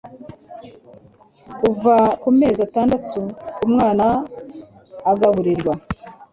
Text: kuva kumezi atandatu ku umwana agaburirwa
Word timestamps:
kuva 1.59 1.95
kumezi 2.21 2.59
atandatu 2.67 3.19
ku 3.55 3.61
umwana 3.67 4.05
agaburirwa 5.11 5.73